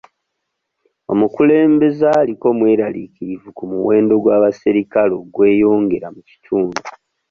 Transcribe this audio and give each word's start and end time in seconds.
Omukulembeze 1.13 2.05
aliko 2.19 2.47
mweraliikirivu 2.57 3.47
ku 3.57 3.63
muwendo 3.71 4.13
gw'abasirikale 4.23 5.13
ogweyongera 5.21 6.07
mu 6.15 6.21
kitundu 6.29 6.79